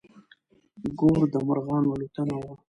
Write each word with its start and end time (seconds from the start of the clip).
ګور 0.99 1.21
د 1.33 1.35
مرغانو 1.47 1.93
الوتنه 1.95 2.35
وه. 2.41 2.51